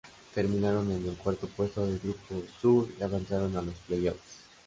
Terminaron 0.33 0.89
en 0.91 1.05
el 1.07 1.13
cuarto 1.15 1.45
puesto 1.47 1.85
del 1.85 1.99
Grupo 1.99 2.41
Sur 2.59 2.89
y 2.99 3.03
avanzaron 3.03 3.55
a 3.55 3.61
los 3.61 3.75
Play-Offs. 3.87 4.45